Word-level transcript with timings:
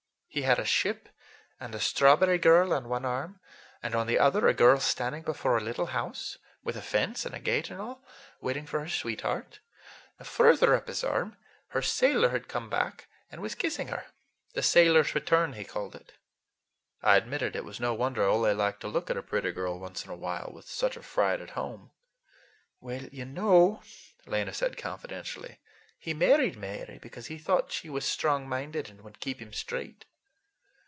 He 0.33 0.43
had 0.43 0.59
a 0.59 0.63
ship 0.65 1.09
and 1.59 1.75
a 1.75 1.79
strawberry 1.81 2.37
girl 2.37 2.71
on 2.73 2.87
one 2.87 3.03
arm, 3.03 3.41
and 3.83 3.93
on 3.93 4.07
the 4.07 4.17
other 4.17 4.47
a 4.47 4.53
girl 4.53 4.79
standing 4.79 5.23
before 5.23 5.57
a 5.57 5.61
little 5.61 5.87
house, 5.87 6.37
with 6.63 6.77
a 6.77 6.81
fence 6.81 7.25
and 7.25 7.43
gate 7.43 7.69
and 7.69 7.81
all, 7.81 8.01
waiting 8.39 8.65
for 8.65 8.79
her 8.79 8.87
sweetheart. 8.87 9.59
Farther 10.23 10.73
up 10.73 10.87
his 10.87 11.03
arm, 11.03 11.35
her 11.71 11.81
sailor 11.81 12.29
had 12.29 12.47
come 12.47 12.69
back 12.69 13.09
and 13.29 13.41
was 13.41 13.55
kissing 13.55 13.89
her. 13.89 14.05
'The 14.53 14.63
Sailor's 14.63 15.13
Return,' 15.13 15.51
he 15.51 15.65
called 15.65 15.95
it." 15.95 16.13
I 17.01 17.17
admitted 17.17 17.53
it 17.53 17.65
was 17.65 17.81
no 17.81 17.93
wonder 17.93 18.23
Ole 18.23 18.53
liked 18.55 18.79
to 18.79 18.87
look 18.87 19.09
at 19.09 19.17
a 19.17 19.21
pretty 19.21 19.51
girl 19.51 19.79
once 19.81 20.05
in 20.05 20.11
a 20.11 20.15
while, 20.15 20.49
with 20.55 20.65
such 20.65 20.95
a 20.95 21.03
fright 21.03 21.41
at 21.41 21.49
home. 21.59 21.91
"You 22.81 23.25
know," 23.25 23.81
Lena 24.25 24.53
said 24.53 24.77
confidentially, 24.77 25.59
"he 25.99 26.13
married 26.13 26.55
Mary 26.55 26.99
because 27.01 27.27
he 27.27 27.37
thought 27.37 27.73
she 27.73 27.89
was 27.89 28.05
strong 28.05 28.47
minded 28.47 28.87
and 28.89 29.01
would 29.01 29.19
keep 29.19 29.41
him 29.41 29.51
straight. 29.51 30.05